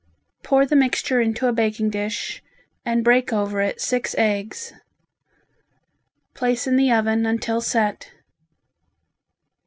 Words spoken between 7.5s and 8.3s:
set.